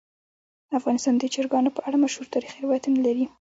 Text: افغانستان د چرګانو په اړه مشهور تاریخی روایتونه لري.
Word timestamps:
افغانستان 0.79 1.15
د 1.17 1.23
چرګانو 1.33 1.73
په 1.75 1.81
اړه 1.87 1.97
مشهور 2.03 2.27
تاریخی 2.33 2.59
روایتونه 2.65 2.97
لري. 3.05 3.25